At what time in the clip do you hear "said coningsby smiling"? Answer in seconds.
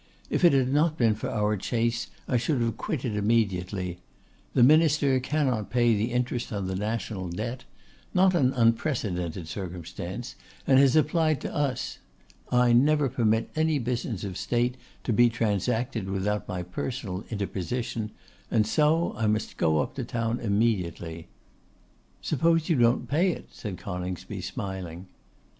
23.53-25.09